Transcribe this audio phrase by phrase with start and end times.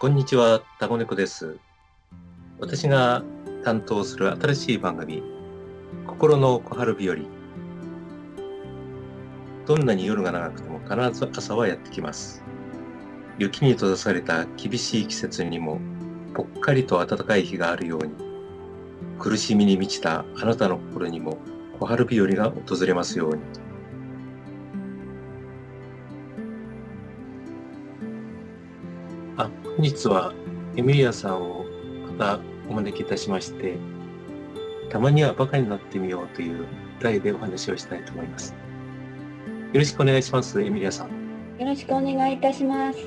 [0.00, 1.58] こんにちは、タコネコです。
[2.58, 3.22] 私が
[3.62, 5.22] 担当する新しい番組、
[6.06, 7.16] 心の小春日和。
[9.66, 12.42] どんなに夜が長くても必ず朝はやってきます。
[13.38, 15.78] 雪に閉ざされた厳しい季節にも、
[16.32, 18.14] ぽっかりと暖かい日があるように、
[19.18, 21.36] 苦しみに満ちたあなたの心にも
[21.78, 23.42] 小春日和が訪れますように。
[29.80, 30.34] 本日は
[30.76, 31.64] エミリアさんを
[32.18, 33.78] またお招きいたしまして、
[34.90, 36.66] たまにはバカになってみようという
[37.00, 38.54] 題でお話をしたいと思います。
[39.72, 41.08] よろしくお願いします、エミリアさん。
[41.58, 42.98] よろしくお願いいたします。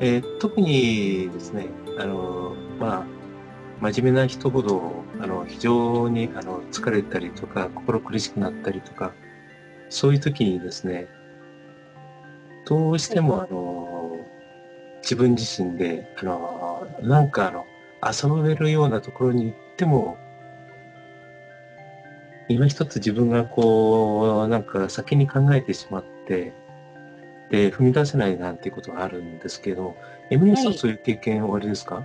[0.00, 3.06] えー特にですね、あの、まあ、
[3.92, 9.12] 真面目な人ほど、あの、非常に、あの、疲れたりとか、心苦しくなったりとか、
[9.90, 11.06] そういう時にですね、
[12.64, 14.24] どうしても、あの、
[15.02, 17.66] 自分自身で、あの、なんかあの、
[18.38, 20.16] 遊べるようなところに行っても、
[22.48, 26.52] 今一つ自分がこう、なんか先に考えてしまって、
[27.50, 29.96] で、踏み出せないなんていうことがあるんですけれども、
[30.30, 30.78] エミリーさん、はい。
[30.78, 32.04] そういう経験おありですか？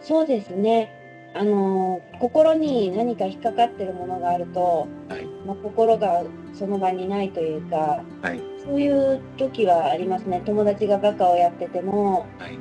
[0.00, 0.92] そうですね。
[1.38, 5.26] あの心に何か引っかかってるものがあると、はい。
[5.46, 8.40] まあ、心がその場にないというか、はい。
[8.64, 10.42] そういう時はありますね。
[10.44, 12.58] 友達がバカをやってても、はい。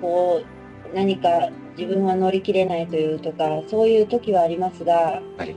[0.00, 0.42] こ
[0.92, 5.54] う何か自分は乗り切れないというとか、そういう時はありますが、はい。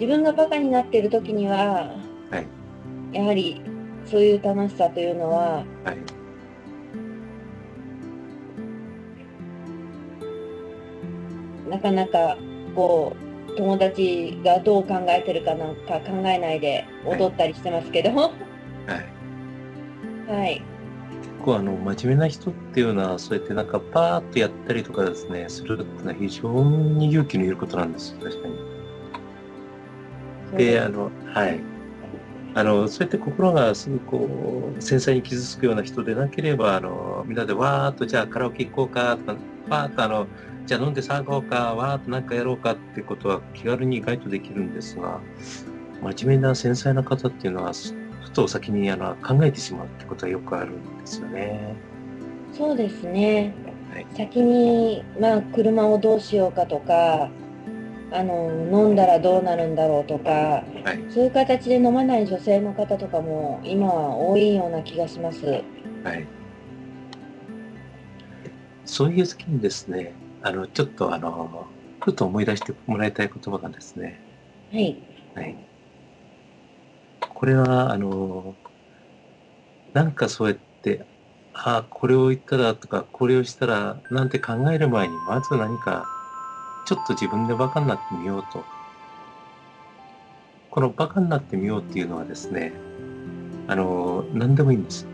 [0.00, 1.94] 自分がバカになっている時には、
[2.30, 2.46] はい
[3.12, 3.60] やはり
[4.06, 5.64] そういう楽しさというのは、
[11.72, 12.36] なかなか
[12.76, 13.16] こ
[13.48, 18.30] う友達がどう考えてるかなんか考えないで踊ったりしてますけど、は
[20.28, 20.56] はい。
[20.56, 20.62] い、
[21.22, 28.54] 結構あの、真面目な人っていうのは、そうやってなんかパーッとやったりとかですね、するっていうのは非常に勇気のいることなんですよ、確かに。
[30.58, 31.71] で、あの、はい。
[32.54, 39.36] あの、そうやって心がすぐこう、繊細に傷つくような人でなければ、あの、みんなでわーっと、じゃあカラオケ行こうか、とか、
[39.70, 40.26] パーッとあの、
[40.66, 45.20] じゃあ飲んで騒ごうか、わーっとなんかやろうかってことは気軽に意外とできるんですが、
[46.02, 47.72] 真面目な繊細な方っていうのは、
[48.22, 51.74] ふと先にあの考えてしまうってことはよくあるんですよね。
[52.52, 53.54] そうですね、
[53.92, 57.30] はい先に、まあ、車をどうしようかとか
[58.12, 60.30] あの飲んだらどうなるんだろうとか
[60.84, 61.04] はい。
[61.10, 65.46] そういう形で飲まない女性の方とかも今は多いような気がします。
[66.04, 66.26] はい。
[68.84, 71.68] そういう時にですね、あの、ちょっとあの、
[72.00, 74.20] ふと思い出してもらいたい言葉がですね、
[74.70, 75.02] はい、
[75.34, 75.56] はい。
[77.20, 78.56] これは、あの、
[79.92, 81.06] なんかそうやって、
[81.52, 86.04] ああ、これを言ったらとか、これをしたら、なんて考える前に、まず何か、
[86.84, 88.64] ちょっと自分でバカになってみようと。
[90.70, 92.72] このバカになってみようっていうのはですね、
[93.68, 95.06] あの、何でもいいんです。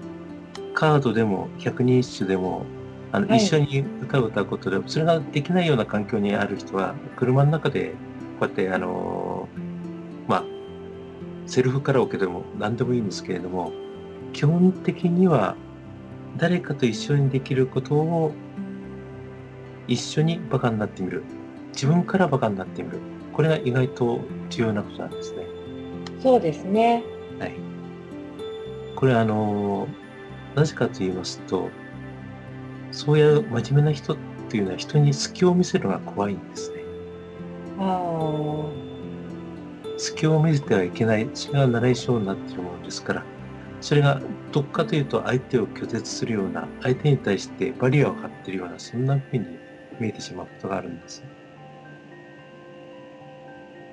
[0.74, 2.64] カードでも、百人一首でも、
[3.12, 7.94] あの、はい一緒に歌を歌うことで、それができないような環境にある人は、車の中で、
[8.38, 9.48] こうやって、あの、
[10.26, 10.44] まあ、
[11.46, 13.72] セルフカラオケでも何でもいいんですけれども、
[14.32, 15.56] 基本的には
[16.36, 18.32] 誰かと一緒にできることを
[19.88, 21.24] 一緒にバカになってみる。
[21.78, 22.98] 自分からバカになってみる。
[23.32, 25.46] これが意外と重要なことなんですね。
[26.18, 27.04] そうですね。
[27.38, 27.52] はい。
[28.96, 29.86] これあの、
[30.56, 31.70] なぜかと言いますと、
[32.90, 34.16] そういう真面目な人っ
[34.48, 36.82] ていうのは人に隙を見せるのが怖いんですね。
[37.78, 38.66] あ
[39.98, 43.24] 隙を見せてはいけない、それが習い性になっているものですから、
[43.80, 49.60] それがどっかというと相手を拒絶するような、相手に対してバリアを張っているような、そんな風に
[50.00, 51.24] 見えてしまうことがあるんです。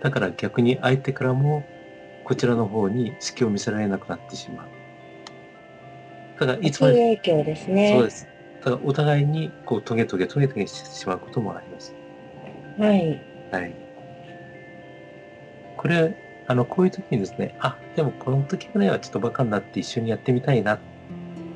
[0.06, 1.66] だから逆に相手からも
[2.24, 4.70] こちらの方に隙を見せられなくなってしまう。
[6.38, 7.90] ただあ、いつまで、悪影響ですね。
[7.92, 8.30] そうです。
[8.62, 11.96] ただお互いにこうトゲトゲトゲトゲしてしまうこともあります。
[12.78, 13.20] はい。
[13.50, 13.76] はい。
[15.76, 16.16] これ、
[16.46, 20.78] あの、こういう時にですね、あ、でもこの時ぐらいはちょっとバカになって一緒にやってみたいな。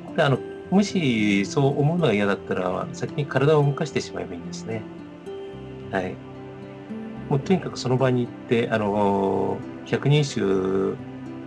[0.07, 0.39] これ、あの、
[0.71, 4.83] もしそう思うのが嫌だったら、先に体を動かしてしまえばいいんですね。
[5.91, 6.28] はい。
[7.29, 10.97] もうとにかくその場に行って、あの、百人一首、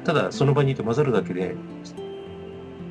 [0.05, 1.57] ただその場にいて混ざるだけで、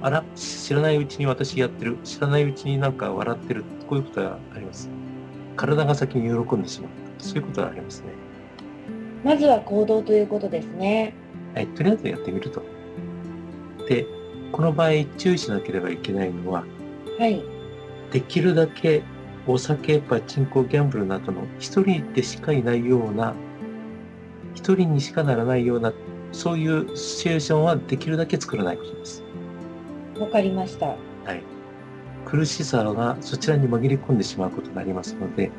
[0.02, 4.90] あら、知らないうちに私やってる、知らないうちになんか笑ってる、こういうことがあります。
[5.56, 6.90] 体が先に喜んでしまう。
[7.20, 8.08] そういうことがありますね。
[9.24, 11.14] まずは行動ということですね。
[11.54, 12.64] はい、とりあえずやってみると。
[13.88, 14.06] で、
[14.52, 16.66] この場合注意しなければいけないのは、
[17.20, 17.44] はい。
[18.12, 19.04] できるだけ
[19.48, 23.34] お酒、パチンコ、ギャンブルなどの一人でしかいないような、
[24.54, 25.94] 一人にしかならないような、
[26.32, 29.24] そういうシチュエーションはできるだけ作らないことです。
[30.20, 30.88] わかりました。
[30.88, 30.96] は
[31.34, 31.44] い。
[32.26, 35.52] 苦しさがそちらに紛れ込んでしまうことになりますので、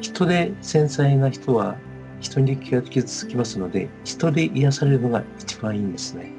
[0.00, 1.76] 人で繊細な人は
[2.20, 6.32] 人に気が傷つきますので、人で癒されるのが一番いいんですね。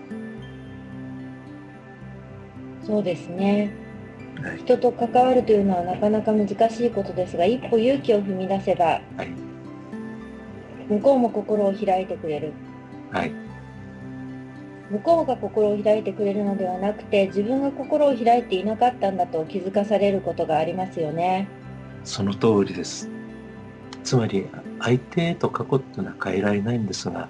[2.84, 3.87] そうですね。
[4.42, 4.57] はい。
[4.57, 9.30] 人と関わるというのはなかなか難しいことですが、一歩勇気を踏み出せば、はい。
[10.89, 12.54] 向こうも心を開いてくれる。
[13.12, 13.48] はい。
[14.89, 21.48] 向こうが心を開いてくれるのではなくて、自分が心を開いていなかったんだと気づかされることがありますよね。
[22.06, 23.10] その通りです。
[24.04, 24.48] つまり、
[24.80, 27.28] 相手と過去っていうのは変えられないんですが、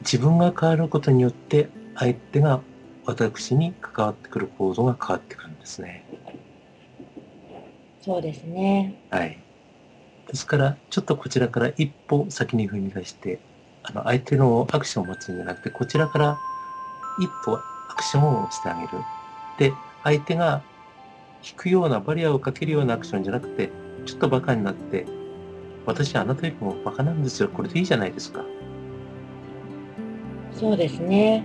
[0.00, 2.60] 自分が変わることによって、相手が
[3.04, 6.05] 私に関わってくる行動が変わってくるんですね。
[8.06, 8.94] そうですね。
[9.10, 9.36] はい。
[10.28, 13.40] ですから、ちょっとこちらから一歩先に踏み出して、
[13.82, 16.38] あの、相手のアクションを待つんじゃなくて、こちらから
[17.18, 18.88] 一歩アクションをしてあげる。
[19.58, 19.72] で、
[20.04, 20.62] 相手が
[21.42, 23.72] 引くようなバリアをかけるようなアクションじゃなくて、
[24.04, 25.04] ちょっとバカになって、
[25.84, 27.48] 私はあなたよりもバカなんですよ。
[27.48, 28.44] これでいいじゃないですか。
[30.52, 31.44] そうですね。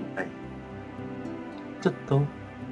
[1.81, 2.21] ちょっと、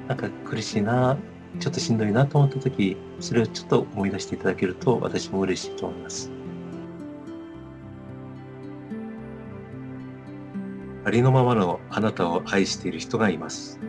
[0.06, 1.18] なんか苦しいな、
[1.58, 6.30] ちょっとしんどいなと思った時、それをちょっと思い出していただけると、私も嬉しいと思います。
[11.04, 13.80] ありのままのあなたを愛している人がいます。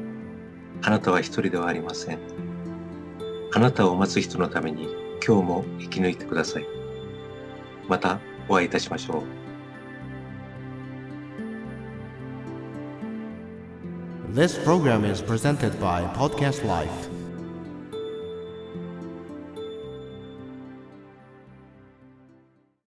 [0.81, 2.19] あなたは一人ではありません。
[3.53, 4.87] あなたを待つ人のために
[5.25, 6.65] 今日も生き抜いてください。
[7.87, 9.41] またお会いいたしましょう。
[14.33, 17.20] This program is presented by Podcast Life.